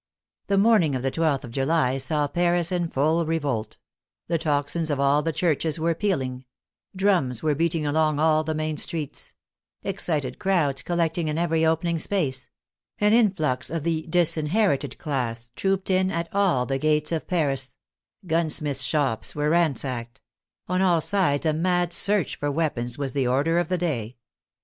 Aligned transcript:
The 0.47 0.57
morning 0.57 0.95
of 0.95 1.03
the 1.03 1.11
I2th 1.11 1.43
of 1.43 1.51
July 1.51 1.99
saw 1.99 2.25
Paris 2.27 2.71
in 2.71 2.89
full 2.89 3.23
revolt; 3.23 3.77
the 4.27 4.39
tocsins 4.39 4.89
of 4.89 4.99
all 4.99 5.21
the 5.21 5.31
churches 5.31 5.77
were 5.79 5.93
pealing; 5.93 6.43
drums 6.95 7.43
were 7.43 7.53
beating 7.53 7.85
along 7.85 8.17
all 8.17 8.43
the 8.43 8.55
main 8.55 8.77
streets; 8.77 9.35
excited 9.83 10.39
crowds 10.39 10.81
collecting 10.81 11.27
in 11.27 11.37
every 11.37 11.63
opening 11.63 11.99
space; 11.99 12.49
an 12.99 13.13
influx 13.13 13.69
of 13.69 13.83
the" 13.83 14.01
disinherited" 14.19 14.97
class 14.97 15.51
trooped 15.55 15.91
in 15.91 16.09
at 16.09 16.27
all 16.33 16.65
the 16.65 16.79
gates 16.79 17.11
of 17.11 17.27
Paris; 17.27 17.75
gunsmiths' 18.25 18.81
shops 18.81 19.35
were 19.35 19.51
ransacked; 19.51 20.19
on 20.67 20.81
all 20.81 20.99
sides 20.99 21.45
a 21.45 21.53
mad 21.53 21.93
search 21.93 22.37
for 22.37 22.49
weapons 22.49 22.97
was 22.97 23.13
the 23.13 23.27
order 23.27 23.59
of 23.59 23.69
the 23.69 23.77
day. 23.77 24.17